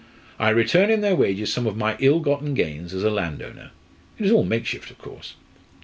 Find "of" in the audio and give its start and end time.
1.67-1.77, 4.89-4.97